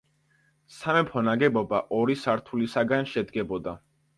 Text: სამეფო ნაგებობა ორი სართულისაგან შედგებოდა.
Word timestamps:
სამეფო 0.77 1.23
ნაგებობა 1.27 1.81
ორი 1.99 2.17
სართულისაგან 2.25 3.11
შედგებოდა. 3.13 3.77